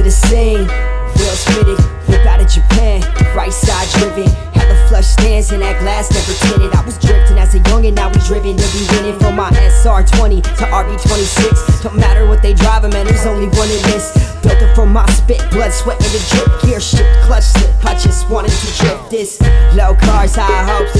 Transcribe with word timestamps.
to 0.00 0.04
the 0.04 0.10
scene. 0.10 0.64
Real 1.18 1.36
spitted, 1.36 1.78
whip 2.08 2.24
out 2.24 2.40
of 2.40 2.48
Japan, 2.48 3.02
right 3.36 3.52
side 3.52 3.88
driven. 3.98 4.28
Had 4.56 4.68
the 4.70 4.76
flush 4.88 5.06
stance 5.06 5.52
and 5.52 5.60
that 5.60 5.80
glass 5.80 6.08
never 6.08 6.32
tinted. 6.40 6.72
I 6.72 6.84
was 6.84 6.96
drifting 6.98 7.36
as 7.38 7.54
a 7.54 7.60
youngin', 7.68 7.94
now 7.94 8.08
we 8.08 8.18
driven 8.24 8.56
to 8.56 8.68
be 8.72 8.82
winning. 8.96 9.18
From 9.18 9.36
my 9.36 9.50
SR20 9.50 10.42
to 10.42 10.64
RB26, 10.64 11.82
don't 11.82 11.96
matter 11.96 12.26
what 12.26 12.40
they 12.40 12.54
drive, 12.54 12.82
man, 12.82 13.06
there's 13.06 13.26
only 13.26 13.48
one 13.58 13.68
in 13.68 13.82
this. 13.92 14.16
Built 14.40 14.62
it 14.62 14.74
from 14.74 14.92
my 14.92 15.04
spit, 15.10 15.42
blood, 15.50 15.72
sweat, 15.72 16.00
and 16.00 16.12
the 16.16 16.22
drip. 16.32 16.48
Gear 16.62 16.80
shift, 16.80 17.10
clutch 17.26 17.44
slip, 17.44 17.84
I 17.84 17.94
just 17.98 18.30
wanted 18.30 18.52
to 18.52 18.68
drift 18.80 19.10
this. 19.10 19.40
Low 19.76 19.94
cars, 19.94 20.36
high 20.36 20.64
hopes, 20.64 20.96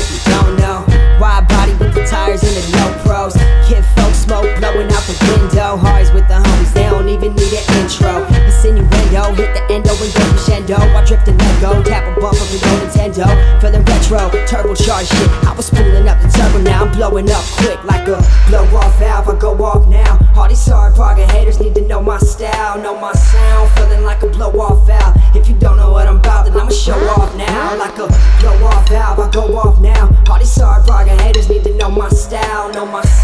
intro. 8.10 8.26
Insinuendo, 8.46 9.34
hit 9.34 9.54
the 9.54 9.62
endo 9.72 9.90
and 9.90 10.14
go 10.14 10.22
crescendo. 10.30 10.76
I 10.76 11.04
drift 11.04 11.28
and 11.28 11.38
let 11.38 11.60
go, 11.60 11.82
tap 11.82 12.04
a 12.04 12.20
bump 12.20 12.34
of 12.34 12.50
the 12.50 12.58
Nintendo. 12.58 13.26
Feeling 13.60 13.84
retro, 13.84 14.28
turbocharged 14.46 15.10
shit. 15.10 15.30
I 15.46 15.54
was 15.56 15.66
spooling 15.66 16.08
up 16.08 16.20
the 16.20 16.28
turbo, 16.28 16.58
now 16.62 16.84
I'm 16.84 16.92
blowing 16.92 17.30
up 17.30 17.44
quick 17.58 17.82
like 17.84 18.08
a 18.08 18.18
blow 18.48 18.64
off 18.78 18.98
valve. 18.98 19.28
I 19.28 19.38
go 19.38 19.52
off 19.64 19.88
now. 19.88 20.18
All 20.36 20.48
these 20.48 20.66
hard 20.66 20.96
bargain 20.96 21.28
haters 21.28 21.60
need 21.60 21.74
to 21.74 21.86
know 21.86 22.02
my 22.02 22.18
style, 22.18 22.80
know 22.80 22.98
my 22.98 23.12
sound. 23.12 23.70
Feeling 23.72 24.04
like 24.04 24.22
a 24.22 24.28
blow 24.28 24.50
off 24.60 24.86
valve. 24.86 25.16
If 25.34 25.48
you 25.48 25.54
don't 25.56 25.76
know 25.76 25.92
what 25.92 26.06
I'm 26.06 26.18
about, 26.18 26.46
then 26.46 26.56
I'ma 26.56 26.70
show 26.70 26.98
off 27.16 27.34
now. 27.36 27.76
Like 27.76 27.98
a 27.98 28.08
blow 28.40 28.66
off 28.66 28.88
valve, 28.88 29.18
I 29.18 29.30
go 29.30 29.56
off 29.56 29.80
now. 29.80 30.10
All 30.28 30.38
these 30.38 30.56
hard 30.56 30.86
bargain 30.86 31.18
haters 31.18 31.48
need 31.48 31.64
to 31.64 31.76
know 31.76 31.90
my 31.90 32.08
style, 32.08 32.72
know 32.72 32.86
my 32.86 33.02
sound. 33.02 33.19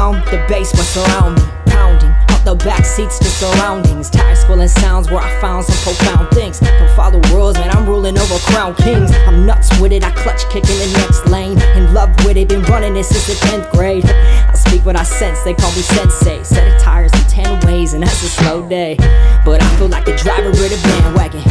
To 0.00 0.30
the 0.30 0.42
bass 0.48 0.72
will 0.72 0.82
surround 0.82 1.36
me, 1.36 1.42
pounding. 1.66 2.08
Out 2.30 2.42
the 2.46 2.54
back 2.64 2.86
seats 2.86 3.18
to 3.18 3.26
surroundings. 3.26 4.08
Tires 4.08 4.42
full 4.44 4.66
sounds 4.66 5.10
where 5.10 5.20
I 5.20 5.40
found 5.42 5.66
some 5.66 5.76
profound 5.84 6.30
things. 6.30 6.58
Don't 6.58 6.90
follow 6.96 7.20
rules, 7.28 7.56
man, 7.56 7.70
I'm 7.76 7.86
ruling 7.86 8.16
over 8.16 8.38
crown 8.50 8.74
kings. 8.76 9.12
I'm 9.28 9.44
nuts 9.44 9.68
with 9.78 9.92
it, 9.92 10.02
I 10.02 10.10
clutch 10.12 10.48
kick 10.48 10.64
in 10.64 10.78
the 10.78 10.98
next 11.00 11.26
lane. 11.26 11.60
In 11.76 11.92
love 11.92 12.08
with 12.24 12.38
it, 12.38 12.48
been 12.48 12.62
running 12.62 12.96
it 12.96 13.04
since 13.04 13.26
the 13.26 13.46
10th 13.46 13.70
grade. 13.72 14.06
I 14.06 14.54
speak 14.54 14.86
what 14.86 14.96
I 14.96 15.02
sense, 15.02 15.42
they 15.42 15.52
call 15.52 15.70
me 15.72 15.82
sensei. 15.82 16.42
Set 16.44 16.74
of 16.74 16.80
tires 16.80 17.12
in 17.12 17.24
10 17.28 17.66
ways, 17.66 17.92
and 17.92 18.02
that's 18.02 18.22
a 18.22 18.28
slow 18.28 18.66
day. 18.66 18.96
But 19.44 19.62
I 19.62 19.68
feel 19.76 19.88
like 19.88 20.06
the 20.06 20.16
driver 20.16 20.48
of 20.48 20.56
the 20.56 20.80
bandwagon. 20.82 21.44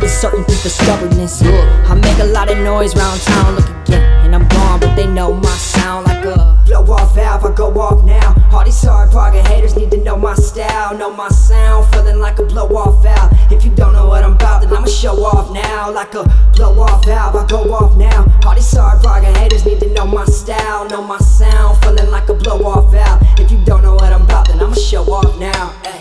Mistake 0.00 0.10
a 0.10 0.20
certainty 0.20 0.54
for 0.54 0.68
stubbornness. 0.68 1.42
I 1.42 1.94
make 1.94 2.18
a 2.18 2.26
lot 2.26 2.50
of 2.50 2.58
noise 2.58 2.94
round 2.94 3.20
town, 3.20 3.56
look 3.56 3.68
again, 3.88 4.02
and 4.24 4.34
I'm 4.34 4.46
gone, 4.48 4.78
but 4.78 4.94
they 4.94 5.06
know 5.06 5.32
my 5.32 5.48
sound 5.48 6.06
like 6.06 6.24
a 6.24 6.60
blow 6.66 6.84
off 6.92 7.14
valve. 7.16 7.44
I 7.44 7.52
go 7.52 7.66
off 7.80 8.04
now. 8.04 8.34
All 8.52 8.64
these 8.64 8.80
hard 8.80 9.10
bargain 9.10 9.44
haters 9.46 9.76
need 9.76 9.90
to 9.90 9.96
know 9.96 10.16
my 10.16 10.34
style, 10.34 10.96
know 10.96 11.12
my 11.12 11.28
sound, 11.28 11.92
feeling 11.92 12.20
like 12.20 12.38
a 12.38 12.44
blow 12.44 12.68
off 12.76 13.02
valve. 13.02 13.32
If 13.50 13.64
you 13.64 13.72
don't 13.72 13.92
know 13.92 14.06
what 14.06 14.22
I'm 14.22 14.34
about, 14.34 14.62
then 14.62 14.72
I'ma 14.72 14.86
show 14.86 15.16
off 15.24 15.52
now, 15.52 15.90
like 15.90 16.14
a 16.14 16.22
blow 16.54 16.78
off 16.80 17.04
valve. 17.04 17.34
I 17.34 17.46
go 17.48 17.62
off 17.74 17.96
now. 17.96 18.24
All 18.46 18.54
these 18.54 18.72
hard 18.76 19.02
bargain 19.02 19.34
haters 19.34 19.66
need 19.66 19.80
to 19.80 19.92
know 19.94 20.06
my 20.06 20.24
style, 20.26 20.88
know 20.88 21.02
my 21.02 21.18
sound, 21.18 21.82
feeling 21.82 22.10
like 22.10 22.28
a 22.28 22.34
blow 22.34 22.64
off 22.64 22.92
valve. 22.92 23.20
If 23.38 23.50
you 23.50 23.58
don't 23.64 23.82
know 23.82 23.94
what 23.94 24.12
I'm 24.12 24.22
about, 24.22 24.46
then 24.46 24.60
I'ma 24.60 24.74
show 24.74 25.02
off 25.02 25.38
now. 25.40 25.97